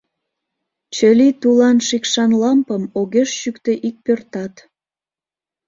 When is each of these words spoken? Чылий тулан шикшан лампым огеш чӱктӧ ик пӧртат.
Чылий 0.95 1.33
тулан 1.41 1.77
шикшан 1.87 2.31
лампым 2.41 2.83
огеш 2.99 3.29
чӱктӧ 3.39 3.73
ик 3.87 3.95
пӧртат. 4.05 4.53